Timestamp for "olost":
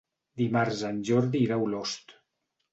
1.69-2.19